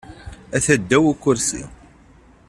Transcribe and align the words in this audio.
Ata 0.55 0.75
ddaw 0.81 1.05
ukursi. 1.11 1.61